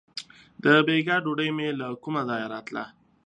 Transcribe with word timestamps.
•د 0.63 0.65
بېګا 0.85 1.15
ډوډۍ 1.23 1.49
مې 1.57 1.69
له 1.79 1.87
کومه 2.03 2.21
ځایه 2.29 2.47
راتله. 2.53 2.83